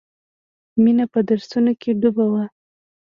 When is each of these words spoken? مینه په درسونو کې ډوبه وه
مینه 0.83 1.05
په 1.13 1.19
درسونو 1.29 1.71
کې 1.81 1.91
ډوبه 2.01 2.25
وه 2.33 2.43